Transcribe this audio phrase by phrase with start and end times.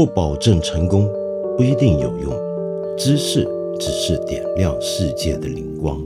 [0.00, 1.06] 不保证成功，
[1.58, 2.32] 不一定有用。
[2.96, 3.46] 知识
[3.78, 6.00] 只是点亮世界的灵光。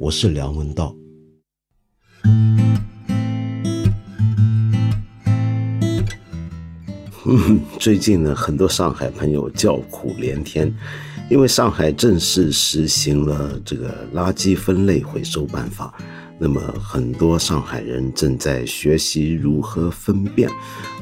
[0.00, 0.96] 我是梁文道。
[7.78, 10.74] 最近呢，很多上海朋友叫苦连天，
[11.30, 15.92] 因为上海正式实行了这个垃圾分类回收办法。
[16.38, 20.48] 那么，很多上海人正在学习如何分辨，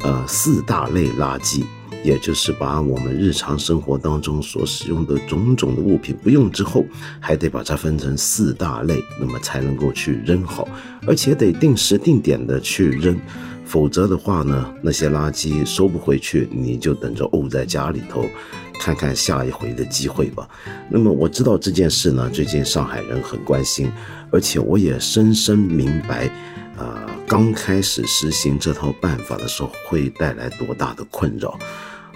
[0.03, 1.63] 呃，四大类垃圾，
[2.03, 6.85] 也就是把我们日常生活当中所使用的种种的物品不用之后，
[7.21, 10.67] 还得把它分成四大类，那么才能够去扔好，
[11.07, 13.19] 而且得定时定点的去扔。
[13.65, 18.25] 否则的话呢，那些垃圾收不回去，你就等着沤在家里头，
[18.81, 20.49] 看看下一回的机会吧。
[20.91, 23.89] 那么我知道这件事呢，最近上海人很关心，
[24.33, 26.29] 而且我也深深明白，
[26.77, 31.57] 呃，刚开始实行这套办法的时候会带来多大的困扰。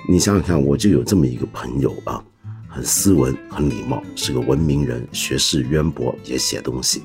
[0.07, 2.23] 你想想看，我就有这么一个朋友啊，
[2.69, 7.03] 很斯文，很礼貌，是个文明人，学识渊博，也写东西。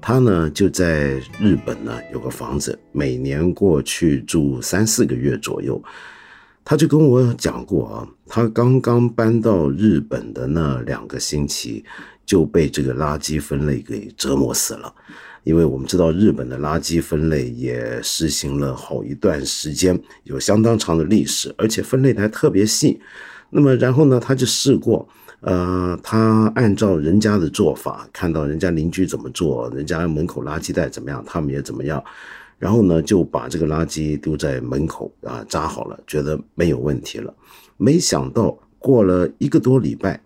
[0.00, 5.80] 他呢就在日本呢有个房子，每年过去住三四个月左右。
[6.64, 11.84] 他就跟我讲过啊，他刚刚搬到日本的那两个星期
[12.26, 14.92] 就被这个垃圾分类给折磨死了。
[15.44, 23.00] 因为我们知道日本的垃圾分类也实行了好一段时间，有相当长的历史，而且分类的还特别细。
[23.50, 25.08] 那么然后呢，他就试过。
[25.40, 32.00] 呃，他按照人家的做法，看到人家邻居怎么做，人家门口垃圾袋怎么样，他们也怎么样，
[32.60, 37.34] 然后呢，就把这个垃圾丢在门口啊，扎好了，觉得没有问题了。
[37.76, 40.22] 没想到过了一个多礼拜，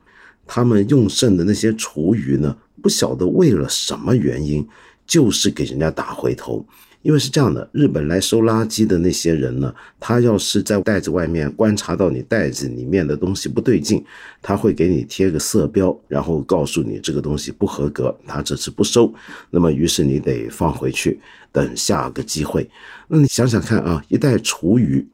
[0.47, 4.69] 他们用剩的那些厨余呢，不晓得为了什么原因，
[5.07, 6.65] 就是给人家打回头。
[7.03, 14.05] 因为是这样的，日本来收垃圾的那些人呢，他要是在袋子外面观察到你袋子里面的东西不对劲，
[14.43, 19.15] 他会给你贴个色标，然后告诉你这个东西不合格，他这次不收。
[19.51, 21.21] 那么于是你得放回去，
[21.53, 22.69] 等下个机会。
[23.07, 25.07] 那你想想看啊，一袋厨余，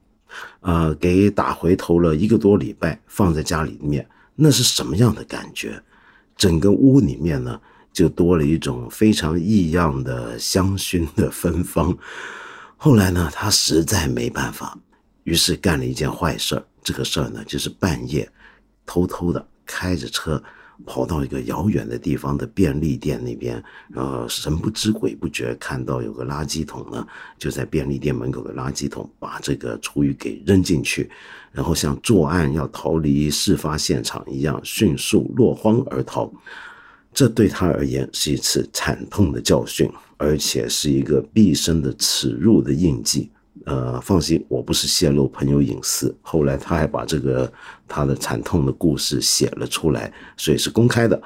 [0.61, 5.79] 啊，给打回头了一个多礼拜，放在家里面，那是什么样的感觉？
[6.39, 7.61] 整个屋里面呢？
[7.93, 11.97] 就多了一种非常异样的香薰的芬芳。
[12.77, 14.77] 后来呢，他实在没办法，
[15.25, 16.65] 于是干了一件坏事儿。
[16.83, 18.29] 这个事儿呢，就是半夜
[18.85, 20.43] 偷偷的开着车
[20.85, 27.07] 跑到一个遥远的地方的便利店那边，然后神不知鬼不觉看到有个垃圾桶呢，
[27.39, 31.09] 就在便利店门口的垃圾桶把这个厨余给扔进去，
[31.53, 36.29] 然后像作案要逃离事发现场一样，迅速落荒而逃。
[37.15, 43.31] 这对他而言是一次惨痛的教训，而且是一个毕生的耻辱的印记。
[43.65, 46.13] 呃，放心，我不是泄露朋友隐私。
[46.21, 47.53] 后来他还把这个
[47.87, 51.21] 他的惨痛的故事写了出来，所以是公开的。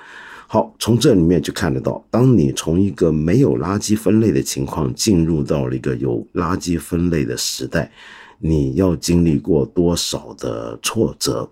[0.47, 7.91] 好，从这里面就看得到，当你从一个没有垃圾分类的情况进入到了一个有垃圾分类的时代，
[8.39, 11.49] 你要经历过多少的挫折？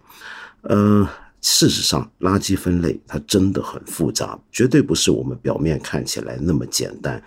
[0.62, 1.08] 呃。
[1.46, 7.22] 事实上，垃圾分类它真的很复杂，绝对不是我们表面看起来那么简单。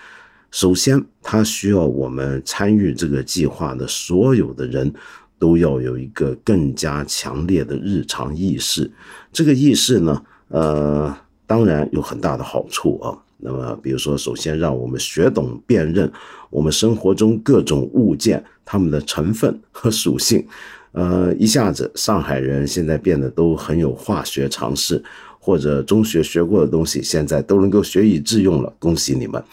[0.50, 4.91] 首先，它需要我们参与这个计划的所有的人
[5.38, 8.91] 都要有一个更加强烈的日常意识。
[9.31, 13.16] 这个意识呢，呃，当然有很大的好处啊。
[13.38, 16.11] 那么，比如说，首先让我们学懂辨认
[16.49, 20.44] 我们生活中各种物件它们的成分和属性。
[20.93, 25.03] 呃，一下子上海人现在变得都很有化学常识，
[25.39, 29.43] 或者中学学过的东西，现在都能够学以致用了，恭喜你们。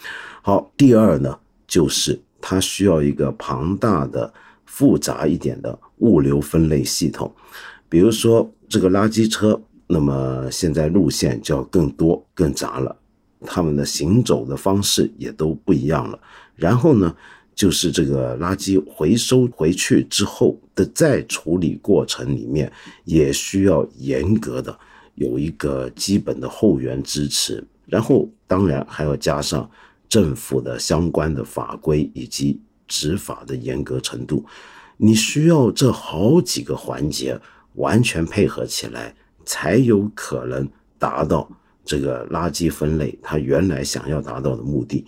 [0.41, 1.37] 好，第二呢，
[1.67, 4.33] 就是它需要一个庞大的、
[4.65, 7.31] 复杂一点的物流分类系统，
[7.87, 12.95] 比如说这个垃圾车，那么现在路线就要更多、更杂了，
[13.45, 16.17] 他们的行走的方式也都不一样了。
[16.55, 17.15] 然后呢？
[17.55, 22.69] 就是这个垃圾回收回去之后的再处理过程里面，
[23.05, 24.77] 也需要严格的
[25.13, 29.69] 有一个基本的后援支持，然后当然还要加上
[30.09, 32.59] 政府的相关的法规以及
[32.89, 34.45] 执法的严格程度。
[34.97, 37.39] 你需要这好几个环节
[37.75, 39.15] 完全配合起来，
[39.45, 40.67] 才有可能
[40.99, 41.49] 达到
[41.85, 45.05] 这个垃圾分类它原来想要达到的目的。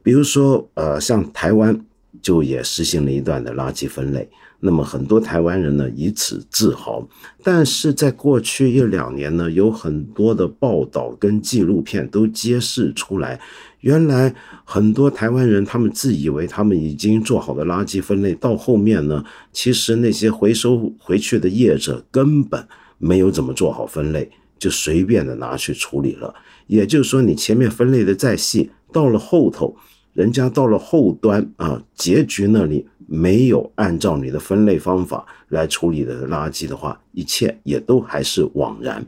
[0.00, 1.84] 比如说，呃，像台湾。
[2.22, 4.28] 就也实行了一段的垃圾分类。
[4.60, 7.06] 那么很多台湾人呢以此自豪，
[7.44, 13.40] 但是在过去一两年呢，有很多的报道跟纪录片都揭示出来，
[13.82, 14.34] 原来
[14.64, 22.66] 很多台湾人他们自以为他们已经做好了垃圾分类，到后面呢，其实那些回收回去的业者根本
[22.98, 24.28] 没有怎么做好分类，
[24.58, 26.34] 就随便的拿去处理了。
[26.66, 29.76] 也就是说，你前面分类的再细，到了后头，
[30.18, 32.88] 人家到了后端啊，结局那里。
[33.10, 39.02] 没有按照你的分类方法来处理的垃圾的话，一切也都还是枉然。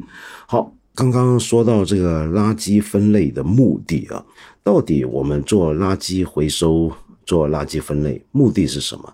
[0.47, 4.25] 好，刚刚说到这个垃圾分类的目的啊，
[4.63, 6.91] 到底我们做垃圾回收、
[7.27, 9.13] 做垃圾分类目的是什么？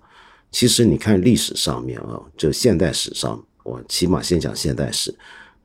[0.53, 5.13] 其实你看历史上面啊，就现代史上，我起码先讲现代史，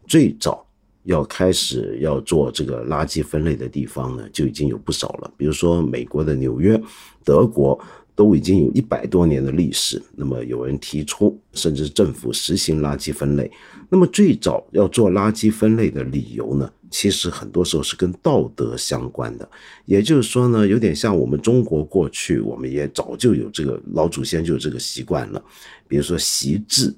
[0.08, 0.66] 最早
[1.04, 6.82] 要开始要做这个垃圾分类的地方呢，就已经有不少了，比如说美国的纽约、
[7.24, 7.80] 德国。
[8.14, 10.00] 都已经有一百多年的历史。
[10.16, 13.50] 那么有人提出，甚至政府实行垃圾分类。
[13.90, 16.72] 那么最早要做垃圾分类的理由呢？
[16.92, 19.50] 其实很多时候是跟道德相关的。
[19.86, 25.42] 也就是说呢，有点像我们中国过去，我们也早就有这个老祖先就有这个习惯了。
[25.88, 26.96] 比如说习字，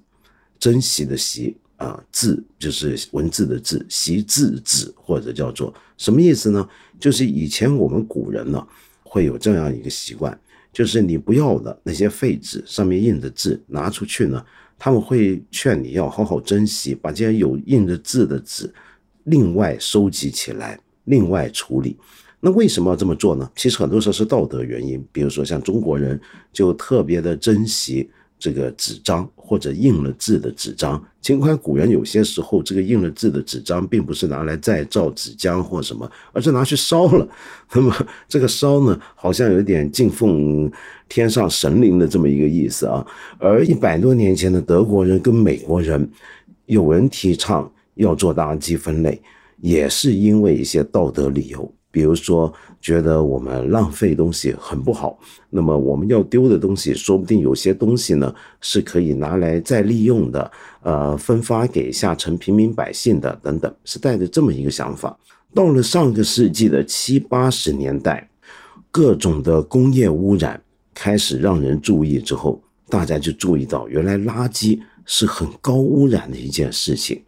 [0.59, 6.67] 珍惜的习啊，字就是文字的字，习字字或者叫做什么意思呢？
[6.99, 8.65] 就是以前我们古人呢
[9.03, 10.39] 会有这样一个习惯。
[10.71, 14.43] 就是你不要的那些废纸，上面印的字拿出去呢，
[14.79, 18.73] 他们会劝你要好好珍惜，把这些有印着字的纸
[19.25, 21.97] 另外收集起来，另外处理。
[22.39, 23.51] 那为什么要这么做呢？
[23.55, 26.19] 其实很多时候是道德原因，比如说像中国人
[26.51, 28.09] 就特别的珍惜。
[28.43, 37.25] 这个纸张或者印了字的纸张，尽管古人有些时候这个印了字的纸张并不是拿来再造纸浆或什么，而是拿去烧了。
[37.73, 37.95] 那么
[38.27, 40.69] 这个烧呢，好像有点敬奉
[41.07, 43.07] 天上神灵的这么一个意思啊。
[43.39, 46.11] 而一百多年前的德国人跟美国人，
[46.65, 49.21] 有人提倡要做垃圾分类，
[49.61, 51.73] 也是因为一些道德理由。
[51.93, 52.51] 比如说，
[52.81, 55.15] 觉得我们浪费东西很不好，
[55.51, 60.51] 那么我们要丢的东西，说不定有些东西呢是可以拿来再利用的，
[60.81, 65.15] 呃，分发给下层平民百姓的，等等，是带着这么一个想法。
[65.53, 68.27] 到了上个世纪的七八十年代，
[68.89, 70.59] 各种的工业污染
[70.95, 77.21] 开始让人注意之后，大家就注意到，原来垃圾是很高污染的一件事情。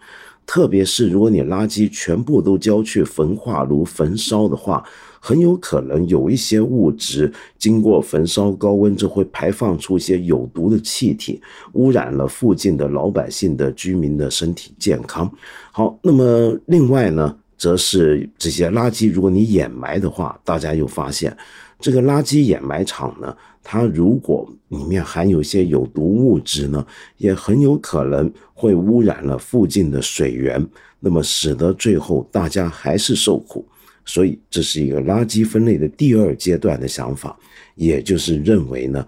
[0.46, 4.84] 特别是如果你垃圾全部都交去焚化炉焚烧的话，
[5.20, 11.42] 很有可能有一些物质经过焚烧高温之后会排放出一些有毒的气体，
[11.74, 15.32] 污染了附近的老百姓的居民的身体健康。
[15.72, 21.36] 好，那么另外呢，则是这些垃圾，如果你掩埋的话，大家又发现
[21.80, 23.36] 这个垃圾掩埋场呢。
[23.68, 26.86] 它如果里面含有一些有毒物质呢，
[27.18, 30.64] 也很有可能会污染了附近的水源，
[31.00, 33.66] 那么使得最后大家还是受苦。
[34.06, 37.36] 所以这是一个垃圾分类的第二阶段的想法，
[37.74, 39.04] 也就是认为呢，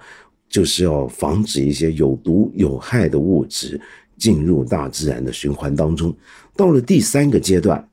[0.49, 3.79] 就是要防止一些有毒有害的物质
[4.17, 6.11] 进入大自然的循环当中。
[6.55, 7.87] 到了第三个阶段。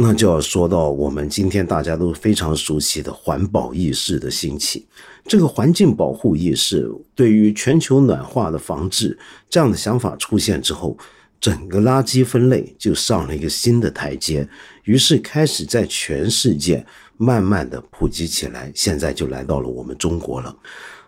[0.00, 4.86] 那就要说到我们今天大家都非常熟悉的环保意识的兴起，
[5.24, 9.18] 这个环境保护意识对于全球暖化的防治
[9.50, 10.96] 这样的想法出现之后，
[11.40, 14.48] 整个垃圾分类就上了一个新的台阶，
[14.84, 16.86] 于是开始在全世界
[17.16, 20.56] 慢慢的普及起来，现在就来到了我们中国了。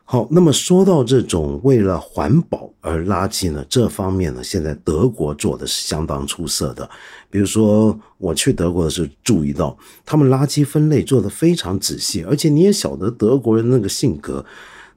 [0.05, 6.91] 好，那么说到这种为了环保而垃圾呢，这方面呢，现在德国做的是相当出色的。
[7.31, 14.45] 比如说，我去德国的时候注意到，他们垃圾分类做得非常仔细，而且你也晓得德国人那个性格，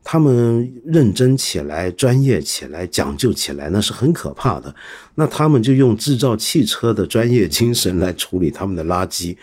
[0.04, 4.74] 他们认真起来、专业起来、讲究起来，那是很可怕的。
[5.16, 9.38] 那他们就用制造汽车的专业精神来处理他们的垃圾。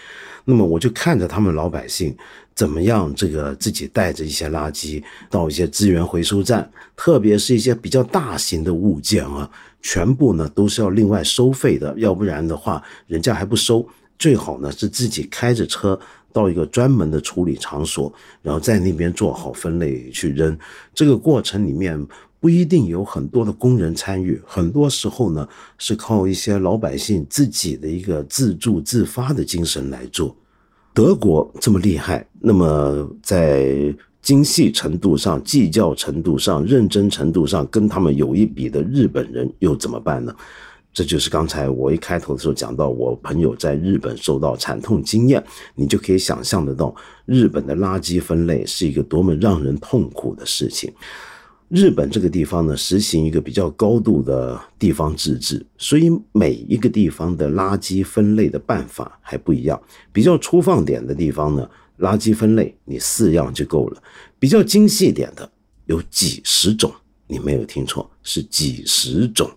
[0.44, 2.14] 那么我就看着他们老百姓。
[2.60, 3.10] 怎么样？
[3.14, 9.50] 这个自己带着一些垃圾到一些资源回收站，特别是一些比较大型的物件啊，
[9.80, 13.88] 全部呢都是要另外收费的，要不然的话人家还不收。
[14.18, 15.98] 最好呢是自己开着车
[16.34, 18.12] 到一个专门的处理场所，
[18.42, 20.54] 然后在那边做好分类去扔。
[20.94, 22.06] 这个过程里面
[22.40, 25.48] 不一定有很多的工人参与，很多时候呢
[25.78, 30.36] 是靠一些老百姓自己的一个自助自发的精神来做。
[30.92, 40.34] 德国这么厉害，那么在精细程度上、计较程度上、认真程度上，跟他们有一比的日本人又怎么办呢？
[40.92, 45.42] 这就是刚才我一开头的时候讲到，我朋友在日本受到惨痛经验，
[45.76, 46.92] 你就可以想象得到，
[47.24, 50.92] 日本的垃圾分类是一个多么让人痛苦的事情。
[51.70, 59.80] 日本这个地方呢，实行一个比较高度的地方自治，所以每一个地方的垃圾分类的办法还不一样。
[60.12, 64.02] 比较粗放点的地方呢，垃圾分类你四样就够了；
[64.36, 65.48] 比较精细点的，
[65.86, 66.92] 有几十种。
[67.28, 69.48] 你没有听错，是几十种。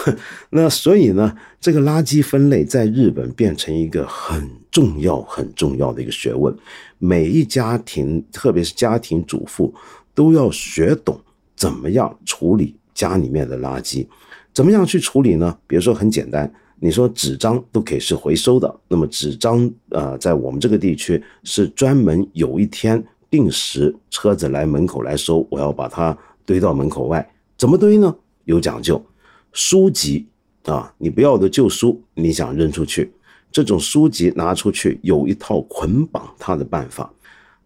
[0.50, 6.54] 那所以呢，这个垃圾分类在日本变成一个很重要、很重要的一个学问。
[6.98, 9.74] 每一家庭，特别是家庭主妇，
[10.14, 11.18] 都要学懂
[11.58, 14.06] 怎么样处理家里面的垃圾。
[14.54, 15.58] 怎么样去处理呢？
[15.66, 16.50] 比如说很简单，
[16.80, 26.16] 你说纸张都可以是回收的，那么纸张呃，在我们这个地区是专门有一天定时车子来门口来收，我要把它。
[26.48, 28.16] 堆到门口外，怎么堆呢？
[28.46, 29.04] 有讲究。
[29.52, 30.26] 书籍
[30.64, 33.12] 啊，你不要的旧书，你想扔出去，
[33.52, 37.12] 这种书籍拿出去有一套捆绑它的办法。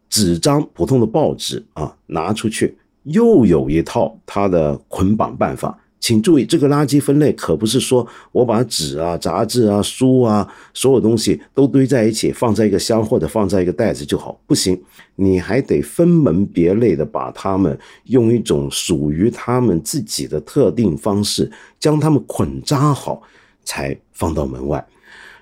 [0.09, 5.79] 纸张，普通的报纸啊，拿出去又有一套它的捆绑办法。
[6.01, 14.83] 请注意，这个垃圾分类可不是说我把纸啊、杂志啊、书啊，所有东西都堆在一起，放在一个箱或者放在一个袋子就好，不行，
[15.15, 23.23] 你还得分门别类的把它们用一种属于他们自己的特定方式将它们捆扎好，
[23.63, 24.85] 才放到门外。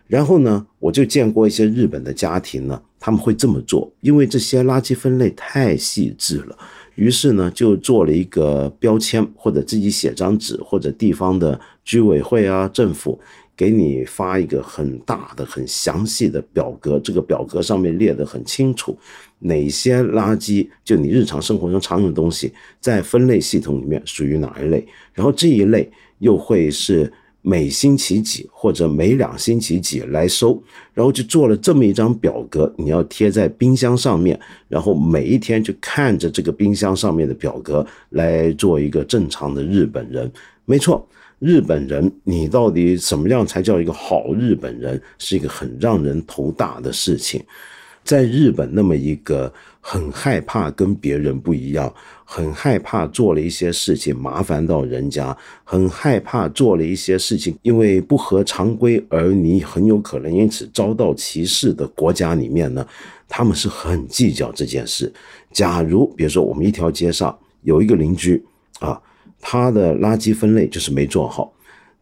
[0.07, 6.59] 然后呢，我就见过一些日本的家庭呢，他们会这么做，因为这些垃圾分类太细致了。
[7.00, 13.19] 于是呢，就做了一个标签，或者自己写张纸，或者地方的居委会啊、政府
[13.57, 17.00] 给你发一个很大的、很详细的表格。
[17.00, 18.95] 这个表格上面列得很清楚，
[19.38, 27.11] 哪些垃圾就你日常生活中常用的东西，在分类系统里面属于哪一类，然后这一类又会是。
[27.42, 40.30] 每星期几或者每两星期几来收，然后就做了这么一张表格，你要贴在冰箱上面，然后每一天就看着这个冰箱上面的表格来做一个正常的日本人。
[40.64, 41.06] 没错，
[41.38, 47.42] 日本人，你到底什么样才叫一个好日本人，是一个很让人头大的事情。
[48.02, 51.93] 在日本，那么一个很害怕跟别人不一样，
[52.25, 62.87] 很害怕做了一些事情麻烦到人家，很害怕做了一些事情因为不合常规而你很有可能因此遭到歧视的国家里面呢，
[63.27, 65.13] 他们是很计较这件事。
[65.51, 68.45] 假如比如说我们一条街上有一个邻居
[68.81, 69.01] 啊，
[69.41, 71.53] 他的垃圾分类就是没做好，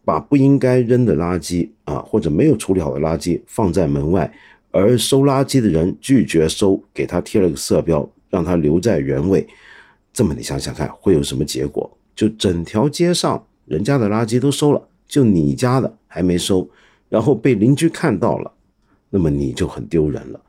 [0.03, 4.31] 把不应该扔的垃圾啊或者没有处理好的垃圾放在门外。
[4.71, 9.47] 而收垃圾的人拒绝收，给他贴了个色标，让他留在原位。
[10.11, 11.89] 这么你想想看，会有什么结果？
[12.15, 16.69] 就整条街上人家的垃圾都收了，就你家的还没收，
[17.07, 18.51] 然后被邻居看到了，
[19.09, 20.41] 那么你就很丢人了。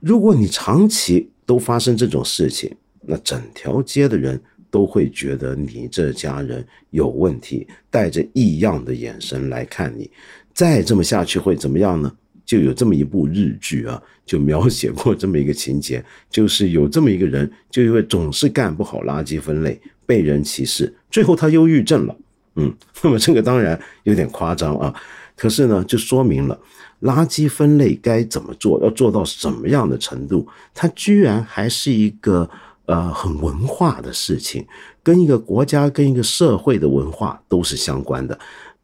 [0.00, 4.40] 如果你长期都发生这种事情，那整条街的人
[4.70, 10.10] 都会觉得你这家人有问题，带着异样的眼神来看你。
[10.52, 12.12] 再这么下去会怎么样呢？
[12.46, 22.16] 就有这么一部日剧啊，就描写过这么一个情节， 就是有这么一个人，就因为总是干不好垃圾分类，被人歧视，最后他忧郁症了。
[22.54, 22.72] 嗯，
[23.02, 24.94] 那么这个当然有点夸张啊，
[25.36, 26.58] 可是呢，就说明了
[27.02, 32.48] 垃圾分类该怎么做，要做到什么样的程度，它居然还是一个
[32.86, 34.64] 呃很文化的事情，
[35.02, 38.38] 跟一个国家、跟一个社会的文化都是相关的。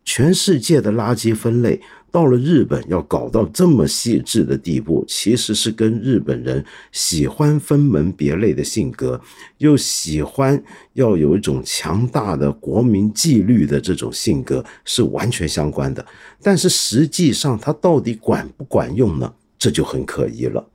[0.04, 1.80] 全世界的垃圾分类。
[2.12, 9.18] 到了日本，要搞到这么细致的地步，其实是跟日本人喜欢分门别类的性格，
[9.56, 16.04] 又喜欢要有一种强大的国民纪律的这种性格是完全相关的。
[16.42, 19.32] 但是实际上，它到底管不管用呢？
[19.58, 20.68] 这就很可疑了。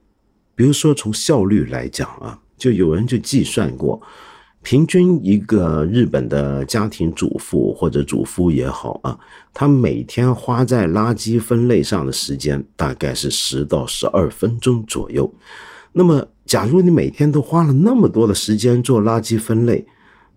[0.55, 4.01] 比如说，从效率来讲啊，就有人就计算过。
[4.69, 9.17] 平均一个日本的家庭主妇或者主夫也好啊，
[9.53, 15.33] 他每天花在垃圾分类上的时间大概是十到十二分钟左右。
[15.93, 19.85] 那么，假如你每天都花了那么多的时间做垃圾分类，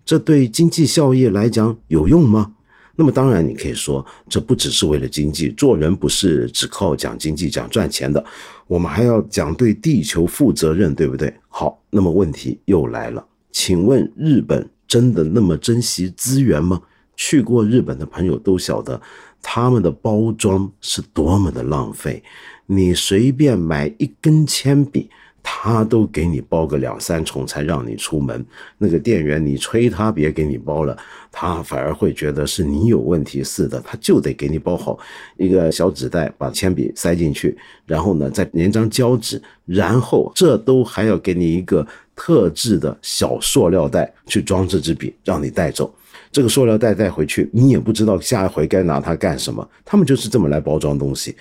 [0.05, 2.53] 这对经济效益来讲有用吗？
[2.95, 8.25] 那么，当然你可以说，这不只是为了经济，做人不是只靠讲经济、讲赚钱的，
[8.69, 11.35] 我们还要讲对地球负责任，对不对？
[11.49, 13.27] 好，那么问题又来了。
[13.53, 16.83] 请问日本真的那么珍惜资源吗？
[17.17, 19.01] 去过日本的朋友都晓得，
[19.43, 22.23] 他们的包装是多么的浪费。
[22.67, 25.11] 你随便买一根铅笔，
[25.43, 28.45] 他都给你包个两三重才让你出门。
[28.79, 30.97] 那个店员你催他别给你包了，
[31.33, 34.99] 他反而会觉得是你有问题似的，他就得给你包好
[35.37, 37.57] 一个小纸袋，把铅笔塞进去，
[37.87, 45.93] 然后呢再粘张胶纸，然后这都还要给你一个特制的小塑料袋去装这支笔，让你带走。
[46.33, 49.69] 这个塑料袋带回去，你也不知道下一回该拿它干什么。
[49.85, 51.35] 他们就是这么来包装东西。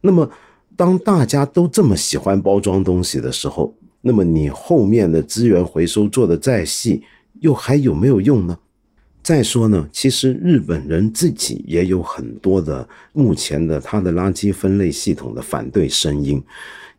[0.00, 0.30] 那么。
[0.76, 7.02] 当大家都这么喜欢包装东西的时候，那么你后面的资源回收做的再细，
[7.40, 8.58] 又还有没有用呢？
[9.22, 16.40] 再说呢，其实日本人自己也有很多的目前的他的垃圾分类系统的反对声音，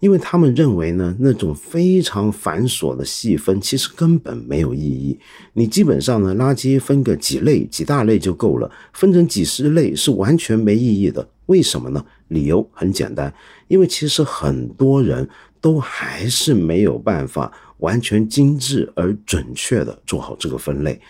[0.02, 5.18] 因为他们认为呢，那种非常繁琐的细分其实根本没有意义。
[5.54, 11.30] 你基本上呢，垃圾分个几类几大类就够了，分成几十类是完全没意义的。
[11.48, 12.06] 为什么呢？
[12.30, 13.34] 理由很简单。
[13.68, 15.28] 因为其实很多人
[15.60, 21.02] 都还是没有办法完全精致而准确的做好这个分类，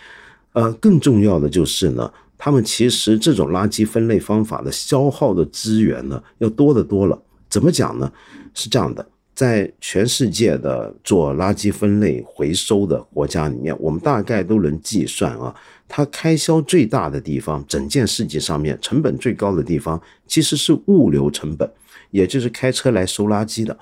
[0.54, 7.20] 呃，更重要的就是呢，他们其实这种垃圾分类方法的消耗的资源呢要多得多了。
[7.48, 8.10] 怎么讲呢？
[8.54, 15.54] 是这样的，在全世界的做垃圾分类回收的国家里面，我们大概都能计算啊，
[15.88, 21.68] 它开销最大的地方，整件事情上面成本最高的地方，其实是物流成本。
[22.10, 23.76] 也就是开车来收垃圾的，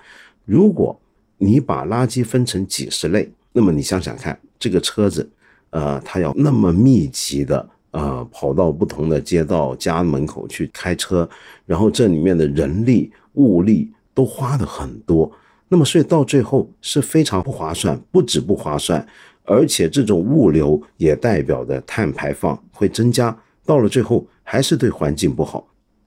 [0.44, 0.98] 如果
[1.38, 5.30] 你把垃圾分成几十类，那么你想想看，这个车子，
[5.70, 11.28] 呃，它要那么密集的，呃，跑到不同的街道家门口去开车，
[11.66, 15.30] 然后这里面的人力物力都花的很多，
[15.68, 19.06] 那么所以到最后是非常不划算，不止不划算，
[19.46, 25.66] 而且这种物流也代表的碳排放会增加，到了最后还是对环境不好。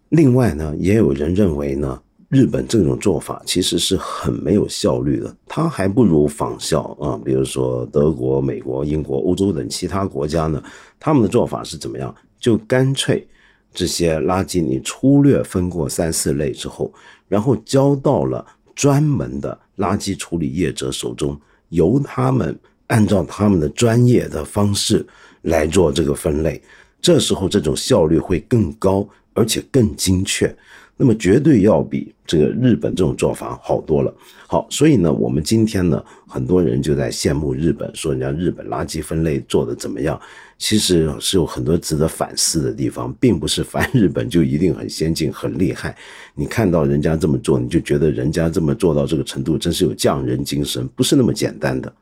[0.10, 2.02] 另外呢，也有人认为呢。
[2.30, 10.64] 日本这种做法其实是很没有效率的，它还不如仿效啊，比如说德国、美国、英国、欧洲等其他国家呢，
[11.00, 12.14] 他们的做法是怎么样？
[12.40, 13.28] 就干脆
[13.74, 16.94] 这些垃圾你粗略分过三四类之后，
[17.28, 21.36] 然后交到了专门的垃圾处理业者手中，
[21.70, 22.56] 由他们
[22.90, 25.04] 按照他们的专业的方式
[25.44, 26.62] 来做这个分类，
[27.02, 30.54] 这时候这种效率会更高，而且更精确。
[31.02, 34.14] 那么绝对要比这个日本这种做法好多了。
[34.46, 40.20] 好，所以呢，我们今天呢，很多人就在羡慕日本，说人家日本垃圾分类做的怎么样？
[40.58, 45.96] 其实是有很多值得反思的地方，并不是凡日本就一定很先进、很厉害。
[46.36, 51.94] 你看到人家这么做，你就觉得人家这么做到这个程度，真是有匠人精神，不是那么简单的。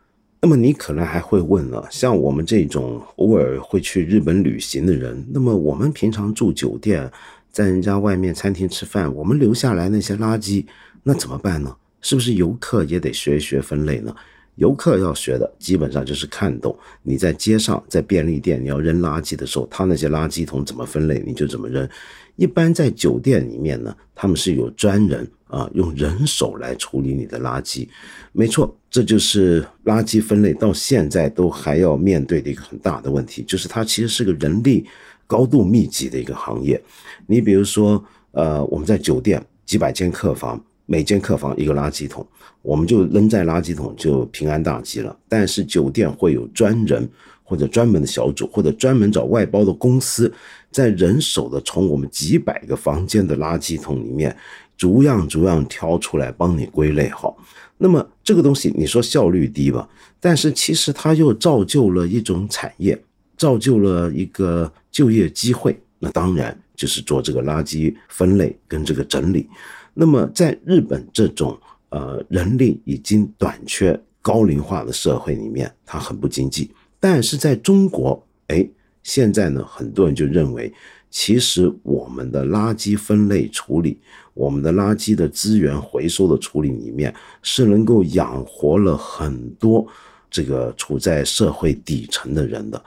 [0.41, 7.11] 那么你可能还会问了，像我们这种偶尔会去日本旅行的人，那么我们平常住酒店。
[7.49, 10.63] 在人家外面餐厅吃饭，我们留下来那些垃圾，
[11.01, 11.75] 那怎么办呢？
[12.01, 14.15] 是不是游客也得学一学分类呢？
[14.57, 21.89] 游客要学的基本上就是看懂你在街上、在便利店你要扔垃圾的时候，他那些垃圾桶怎么分类，你就怎么扔。
[22.35, 27.87] 一般在酒店里面呢，他们是有专人啊，用人手来处理你的垃圾。
[28.31, 34.85] 没错，这就是垃圾分类到现在都还要面对的一个很大的问题，就是它其实是个人力。
[35.29, 36.81] 高度密集的一个行业，
[37.25, 42.25] 你比如说，呃，我们在酒店几百间客房，每间客房一个垃圾桶，
[42.61, 45.13] 我们就扔在垃圾桶就平安大吉了。
[45.27, 47.05] 但是酒店会有专人
[47.43, 50.33] 或者专门的小组，或者专门找外包的公司，
[50.71, 54.33] 在人手的从我们几百个房间的垃圾桶里面，
[54.77, 57.35] 逐样逐样挑出来帮你归类好。
[57.77, 62.97] 那么这个东西你说效率低吧，但是其实它又造就了一种产业。
[63.37, 69.47] 造就了一个就业机会，那当然就是做这个垃圾分类跟这个整理。
[69.93, 71.55] 那么在日本这种
[71.89, 76.71] 呃人力已经短缺、高龄化的社会里面，它很不经济。
[76.99, 78.67] 但是在中国，哎，
[79.03, 80.73] 现在呢，很多人就认为，
[81.09, 83.99] 其实我们的垃圾分类处理、
[84.33, 89.87] 我们的垃圾的资源回收的处理里面，是能够养活了很多
[90.29, 92.83] 这个处在社会底层的人的。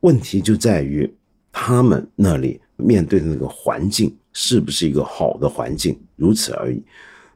[0.00, 1.08] 问题就在于，
[1.52, 6.82] 他们那里面对的那个环境是不是一个好的环境，如此而已。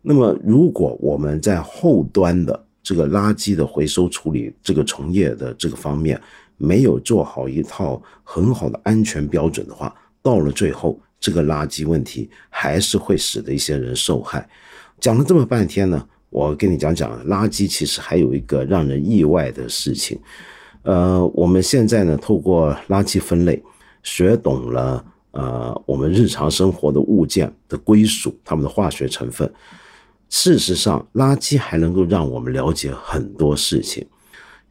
[0.00, 6.20] 那么，如果我们在后端的这个垃圾的回收处理这个从业的这个方面
[6.56, 14.48] 没有做好一套很好的安全标准的话，到了最后，这个垃圾问题还是会使得一些人受害。
[14.98, 20.18] 讲了这么半天呢，我跟你讲讲，垃圾其实还有一个让人意外的事情。
[20.82, 23.62] 呃，我们现在呢，透过垃圾分类，
[24.02, 29.52] 学懂了呃，我们日常生活的物件的归属，它们的化学成分。
[30.30, 34.06] 事实上，垃圾还能够让我们了解很多事情。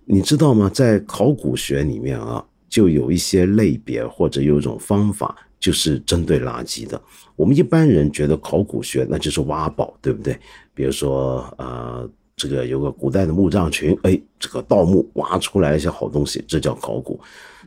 [0.05, 0.69] 你知道吗？
[0.73, 6.99] 在考古学里面啊，就有一些类别或者有一种方法，就是针对垃圾的。
[7.35, 10.35] 我们一般人觉得考古学那就是挖宝，对不对？
[10.73, 17.19] 比如说，呃，这个有个古代的墓葬群，哎，这个盗墓挖出来一些好东西，这叫考古。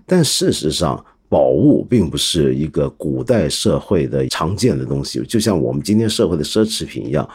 [0.05, 7.29] 但事实上，宝物并不是一个古代社会的常见的东西，就像我们今天社会的奢侈品一样。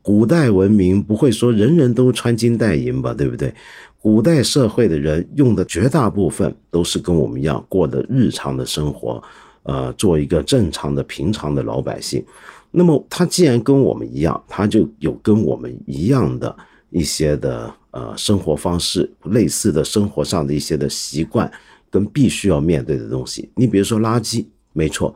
[0.00, 3.52] 古代文明不会说人人都穿金戴银吧，对不对？
[4.00, 9.22] 古代社会的人用的绝大部分都是跟我们一样过的日常的生活，
[9.64, 12.24] 呃，做一个正常的平常的老百姓。
[12.70, 16.54] 那么他既然跟我们一样，他就有跟我们一样的
[16.90, 21.50] 一些的呃生活方式，类似的生活上的一些的习惯，
[21.90, 23.50] 跟必须要面对的东西。
[23.54, 25.14] 你比如说垃圾，没错，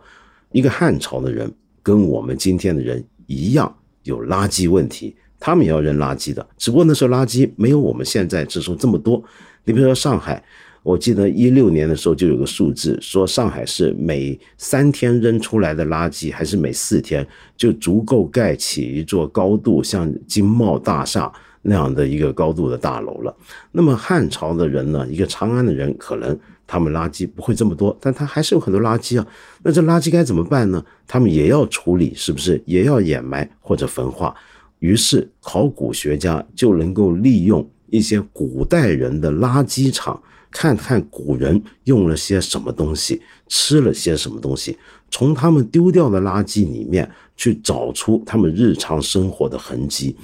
[0.51, 1.51] 一个汉朝的人
[1.83, 3.73] 跟我们今天的人一样。
[4.05, 9.21] 有垃圾问题，他们也要扔垃圾的，只不过那时候垃圾没有我们现在这时候这么多。
[9.65, 10.41] 你比如说上海，
[10.85, 17.27] 我记得一六年的时候就有个数字，说上海市每三天扔出来的垃圾，还是每四天
[17.57, 23.37] 就足够盖起一座高度像金茂大厦那样的一个高度的大楼了。
[23.73, 26.39] 那么汉朝的人呢，一个长安的人可能。
[26.65, 29.27] 他们垃圾不会这么多，但他还是有很多垃圾啊。
[29.63, 30.83] 那这垃圾该怎么办呢？
[31.07, 34.35] 他们也要处理，是不是也要掩埋或者焚化？
[34.83, 44.77] 于是考古学家就能够利用一些古代人的垃圾场，看看古人用了些什么东西，吃了些什么东西，
[45.09, 50.17] 从他们丢掉的垃圾里面去找出他们日常生活的痕迹。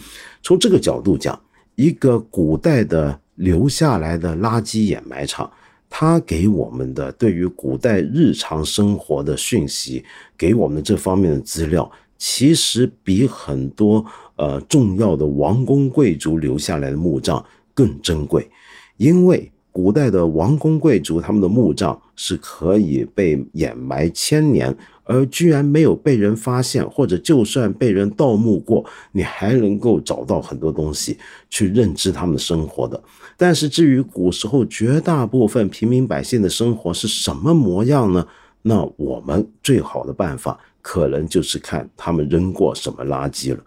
[0.43, 1.41] 从这个角度讲，
[1.77, 5.49] 一个古代的留下来的垃圾掩埋场。
[5.89, 10.05] 他给我们的对于古代日常生活的讯息，
[10.37, 14.05] 给我们这方面的资料，其实比很多
[14.39, 18.49] 呃重要的王公贵族留下来的墓葬更珍贵，
[18.97, 24.75] 因为古代的王公贵族他们的墓葬是可以被掩埋千年。
[25.11, 31.17] 而居然没有被人发现，或者就算被人盗墓过，你还能够找到很多东西
[31.49, 33.03] 去认知他们的生活的。
[33.35, 38.27] 但是至于古时候绝大部分平民百姓的生活是什么模样呢？
[38.61, 43.61] 那我们最好的办法可能就是看他们扔过什么垃圾了。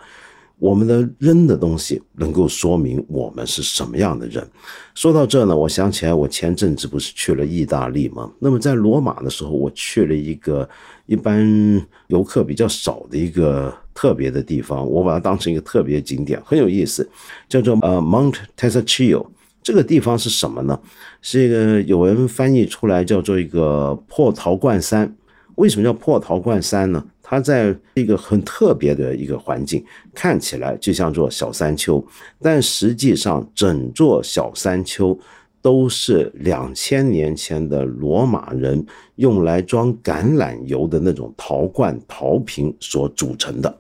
[0.62, 4.48] 我们的扔的东西能够说明我们是什么样的人。
[4.94, 8.32] 说到这呢，我想起来我前阵子不是去了意大利吗？
[8.38, 10.70] 那么在罗马的时候，我去了一个
[11.08, 17.10] 一般游客比较少的一个特别的地方，我把它当成一个特别景点，很有意思，
[17.50, 19.26] 叫做呃 Mount Tesaccio。
[19.64, 20.80] 这个地方是什么呢？
[21.24, 25.16] 是一个有人翻译出来叫做一个破陶罐山。
[25.56, 27.04] 为什么叫破陶罐山呢？
[27.32, 29.82] 它在一个很特别的一个环境，
[30.14, 32.06] 看起来就像座小山丘，
[32.42, 35.18] 但实际上整座小山丘
[35.62, 43.78] 都是两千年前的罗马人用来装橄榄油的那种陶罐陶瓶所组成的。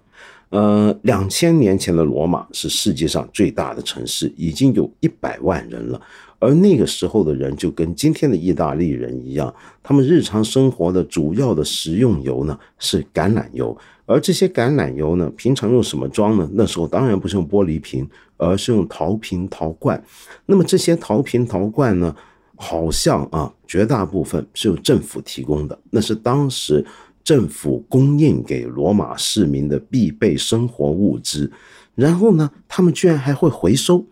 [0.51, 5.99] 呃，两千年前的罗马是世界上最大的城市，已经有一百万人了。
[6.41, 13.77] 而那个时候的人就跟今天的意大利人一样，他们日常生活的主要的食用油呢是橄榄油，
[14.07, 16.49] 而这些橄榄油呢，平常用什么装呢？
[16.53, 20.03] 那时候当然不是用玻璃瓶，而是用陶瓶、陶罐。
[20.47, 22.15] 那么这些陶瓶、陶罐呢，
[22.55, 26.83] 好像啊，绝大部分是由政府提供的，那是当时
[27.23, 31.51] 政府供应给罗马市民的必备生活物资。
[31.93, 34.03] 然后呢，他们居然还会回收。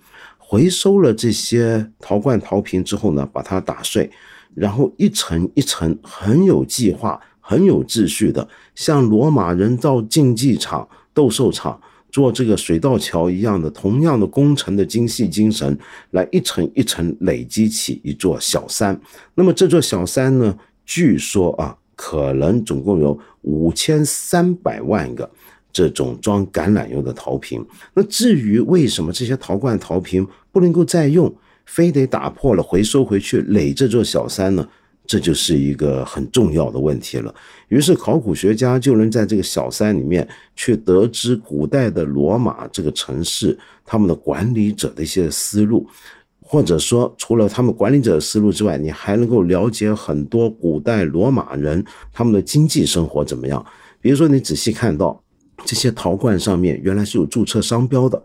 [0.51, 4.09] 回收了这些陶罐陶瓶之后呢，把它打碎，
[4.55, 15.77] 然后一层一层很有计划、很有秩序的，像罗马人造竞技场、斗兽场做这个水道桥一样的同样的工程的精细精神，
[16.09, 18.99] 来一层一层累积起一座小山。
[19.35, 25.29] 那么这座小山呢，据说啊，可能总共有五千三百万个。
[25.71, 31.33] 这种装橄榄油的陶瓶，那至于为什么这些陶罐陶瓶不能够再用，
[31.65, 34.67] 非得打破了回收回去垒这座小山呢？
[35.05, 37.33] 这就是一个很重要的问题了。
[37.69, 45.87] 于是考古学家就能在这个小山里面去得知古代的罗马这个城市他们的管理者的一些思路，
[46.41, 53.65] 或者说除了他们管理者的思路之外，你还能够了解很多古代罗马人他们的经济生活怎么样。
[54.01, 55.23] 比如说，你仔细看到。
[55.65, 58.21] 这些陶罐上面原来是有注册商标的，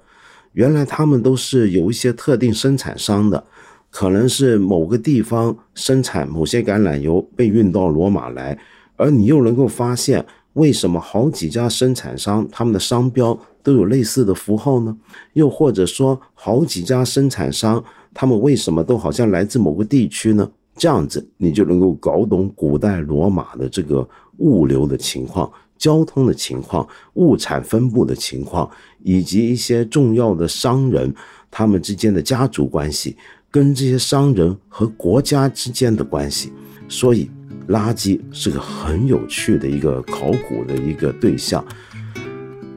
[0.53, 3.45] 原来他们都是有一些特定生产商的，
[3.91, 8.59] 可能是某个地方生产某些橄榄油被运到罗马来，
[8.97, 14.97] 而你又能够发现为什么好几家生产商他们的商标都有类似的符号呢？
[15.33, 20.49] 又或者说，好几家生产商，他们为什么都好像来自某个地区呢？
[20.77, 28.71] 这样子，你就能够搞懂古代罗马的这个物流的情况、交通的情况、物产分布的情况，
[29.03, 31.15] 以及一些重要的商人
[31.51, 33.17] 他们之间的家族关系，
[33.51, 36.53] 跟这些商人和国家之间的关系。
[36.89, 37.31] 所以，
[37.69, 41.65] 垃圾是个很有趣的一个考古的一个对象。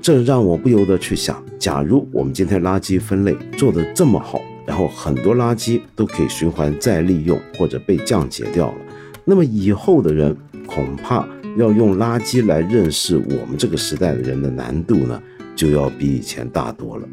[0.01, 8.77] 这让我不由得去想：假如我们今天垃圾分类做得这么好，然后很多垃圾都可以循环再利用或者被降解掉了，
[9.25, 15.19] 那么以后的人恐怕要用垃圾来认识我们这个时代的人的难度呢，
[15.55, 17.09] 就要比以前大多了。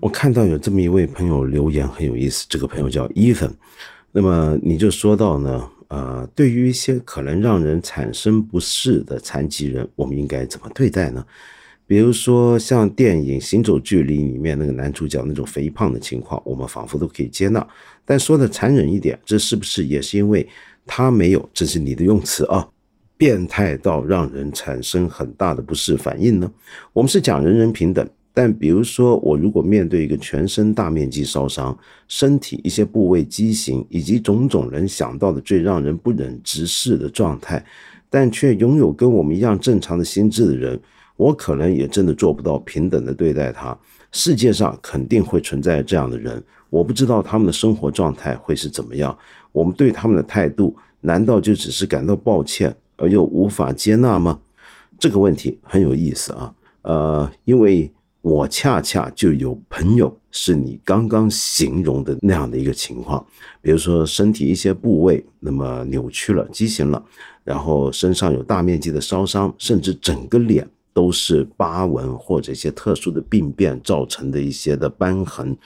[0.00, 3.48] 我看到有这么一位朋友留言很有意思，这个朋友叫伊芬，
[4.10, 11.24] 那么你就说到呢，呃，对于一些可能让人产生不适的残疾人，我们应该怎么对待呢？
[11.84, 17.66] 比如说像电影《行走距离》里面那个男主角那种肥胖的情况，我们仿佛都可以接纳。
[18.04, 20.48] 但说的残忍一点，这是不是也是因为
[20.86, 22.68] 他没有，这是你的用词啊，
[23.16, 26.48] 变态到让人产生很大的不适反应呢？
[26.92, 28.08] 我们是讲人人平等。
[28.32, 37.62] 但比如说，我如果面对一个全身大面积烧伤、身体一些部位畸形，以及种种人想到的最让人不忍直视的状态，
[38.08, 40.80] 但却拥有跟我们一样正常的心智的人，
[41.16, 43.76] 我可能也真的做不到平等的对待他。
[44.12, 46.40] 世界上肯定会存在这样的人，
[46.70, 49.16] 我不知道他们的生活状态会是怎么样。
[49.50, 54.38] 我们对他们的态度，难道就只是感到抱歉而又无法接纳吗？
[55.00, 57.92] 这个问题很有意思啊，呃，因为。
[58.22, 63.24] 我恰恰就有朋友是你刚刚形容的那样的一个情况，
[63.62, 67.02] 比如说身体一些部位那么扭曲了、畸形了，
[67.44, 75.56] 然后身上有大面积的烧伤，甚至整个脸都是疤纹或者一些特殊的病变造成的一些的瘢痕，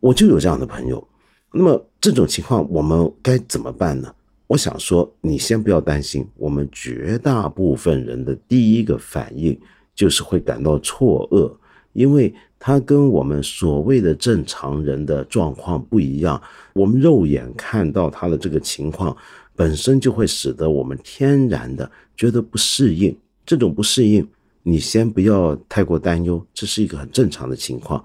[0.00, 1.06] 我就有这样的朋友。
[1.50, 4.14] 那么这种情况我们该怎么办呢？
[4.46, 9.58] 我想说，你先不要担心，我们绝大部分人的第一个反应
[9.94, 11.50] 就是会感到错愕。
[11.98, 16.40] 因为他跟我们所谓的正常人的状况不一样，
[16.72, 19.16] 我们肉眼看到他的这个情况，
[19.56, 23.12] 本身就会使得我们天然的觉得不适应。
[23.44, 24.24] 这种不适应，
[24.62, 28.04] 你先不要太过担忧，这是一个很正常的情况。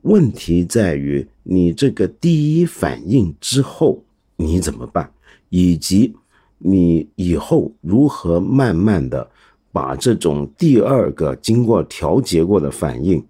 [0.00, 4.02] 问题在于你这个第一反应之后
[4.36, 5.12] 你怎么办，
[5.50, 6.14] 以及
[6.56, 9.28] 你以后如何慢慢的。
[9.72, 13.24] 把这种第二个经过调节过的反应，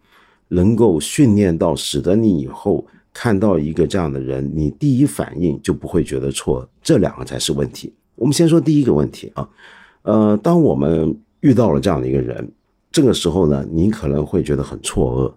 [0.48, 6.68] 能够训练到，使得你以后看到一个这样的人，你第一反应就不会觉得错。
[6.82, 7.92] 这两个才是问题。
[8.14, 9.48] 我们先说第一个问题啊，
[10.02, 12.50] 呃，当我们遇到了这样的一个人，
[12.90, 15.32] 这个时候呢，你可能会觉得很错愕。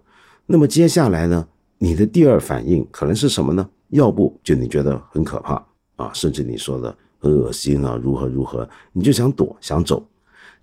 [0.46, 1.46] 那么接下来呢，
[1.78, 3.68] 你的第二反应可能是什么呢？
[3.90, 5.64] 要不就你觉得很可怕
[5.96, 10.04] 啊，甚至你说的很恶心啊，如何如何，你就想躲想走。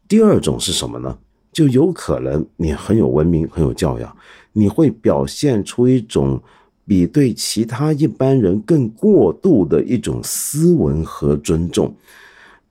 [0.10, 1.16] 第二种是什么呢？
[1.54, 4.18] 就有可能你很有文明、很有教养，
[4.54, 6.42] 你会表现出一种
[6.84, 11.94] 比对其他一般人更过度的一种斯文和尊重。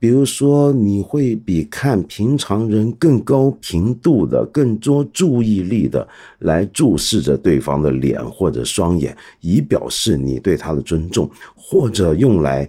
[0.01, 6.07] 比如说，你会比看平常人更高频度的、更多注意力的
[6.41, 12.69] 来注视着对方的脸或者双眼，以表示你对他的尊重，或者用来。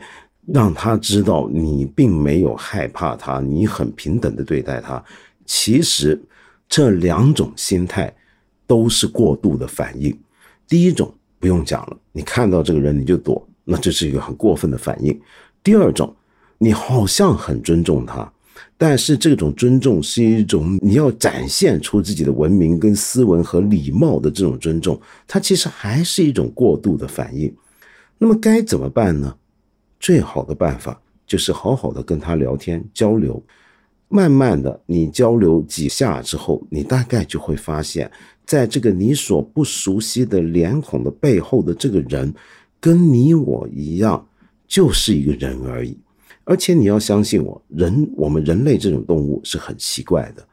[0.53, 5.03] 让他知道你并没有害怕他，你很平等的对待他。
[5.45, 6.19] 其实
[6.67, 8.13] 这两种心态
[8.67, 10.15] 都是过度的反应。
[10.67, 15.19] 第一种不用讲了，你看到这个人你就躲，那这是一个很过分的反应。
[15.63, 16.15] 第二种，
[16.57, 18.31] 你好像很尊重他，
[18.77, 27.53] 但是这种尊重是一种你要展现出自己的文明、跟斯文和礼貌的这种尊重，它其实还是一种过度的反应。
[28.17, 29.35] 那么该怎么办呢？
[29.99, 33.41] 最好的办法就是好好的跟他聊天交流，
[34.07, 38.09] 慢慢的你交流几下之后，你大概就会发现，
[38.45, 42.33] 在这个你所不熟悉的脸孔的背后的这个人，
[42.79, 44.25] 跟你我一样，
[44.67, 45.97] 就是一个人而已。
[46.45, 50.43] 而且你要相信我，人我们人类这种动物是很奇怪的。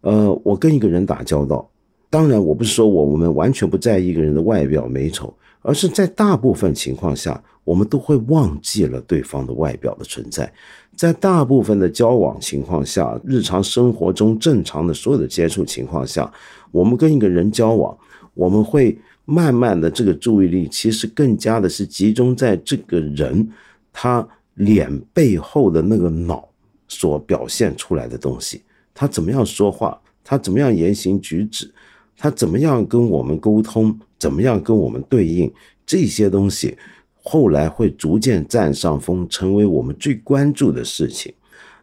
[0.00, 1.68] 呃，我跟一个人打交道，
[2.08, 7.42] 当然我不是说我我们完全不在意一个人的外表美丑，而是在大部分情况下。
[7.66, 10.48] 我们都会忘记了对方的外表的存在，
[10.94, 16.32] 在大部分的交往情况下，日常生活中正常的所有的接触情况下，
[16.70, 17.98] 我们跟一个人交往，
[18.34, 23.48] 我们会慢慢的这个注意力其实更加的是集中在这个人
[23.92, 24.24] 他
[24.54, 26.48] 脸背后的那个脑
[26.86, 28.62] 所表现出来的东西，
[28.94, 31.68] 他怎么样说话，他怎么样言行举止，
[32.16, 35.52] 他怎么样跟我们沟通，怎么样跟我们对应，
[35.84, 36.76] 这些东西
[37.22, 41.32] 后来会逐渐占上风，成为我们最关注的事情。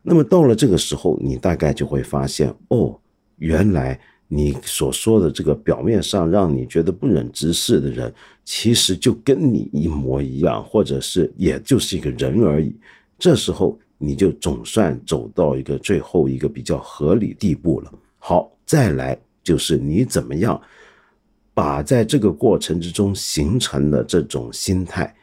[0.01, 2.99] 那么到了这个时候，你大概就会发现，哦，
[3.37, 3.99] 原来。
[4.29, 8.11] 你所说的这个表面上让你觉得不忍直视的人，
[8.43, 12.75] 其实就跟你一模一样，或者是也就是一个人而已。
[13.19, 17.93] 这时候你就总算走到一个最后一个比较合理地步了。
[18.17, 20.59] 好，再来就是你怎么样
[21.53, 25.13] 把在这个过程之中形成的这种心态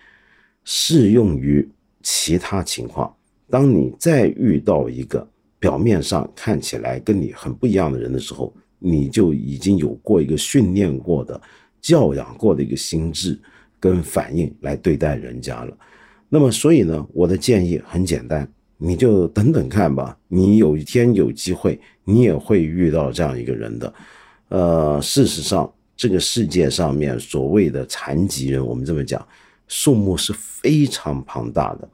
[0.64, 1.68] 适用于
[2.02, 3.12] 其他情况。
[3.48, 11.40] 当你再遇到一个表面上看起来跟你很不一样的人的时候，你就已经有过一个训练过的、
[11.80, 13.38] 教养过的一个心智
[13.78, 15.76] 跟反应来对待人家了。
[16.28, 20.16] 那么，所以呢，我的建议很简单，你就等等看吧。
[20.28, 23.92] 你有一天有机会，你也会遇到这样一个人的。
[24.48, 29.22] 呃，事实上，这个世界上面所谓的残疾人，我们这么讲，
[29.68, 31.88] 数目是非常庞大的。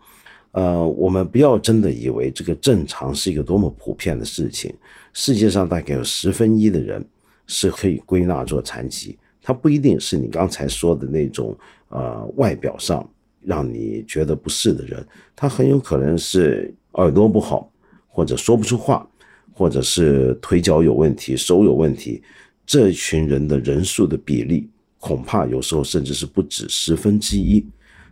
[0.52, 4.72] 呃，我们不要真的以为这个正常是一个多么普遍的事情。
[5.12, 7.04] 世界上大概有十分一的人
[7.48, 13.04] 是可以归纳做残疾，他不一定是你刚才说的那种呃外表上
[13.42, 17.68] 让你觉得不适的人，他很有可能是耳朵不好，
[18.06, 19.04] 或者说不出话，
[19.52, 22.22] 或者是腿脚有问题、手有问题。
[22.66, 27.64] 这群人的人数的比例，恐怕有时候甚至是不止十分之一。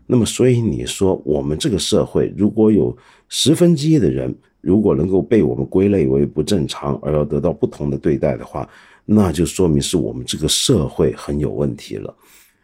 [0.06, 2.96] 那么，所以你说我们这个社会如果有
[3.28, 8.68] 十分之一的人，如果能够被我们归类为不正常而要得到不同的对待的话，
[9.04, 12.14] 那就说明是我们这个社会很有问题了。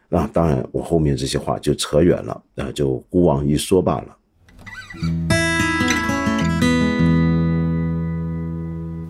[0.07, 5.40] 那当然，我后面这些话就扯远了，那就孤王一说罢了。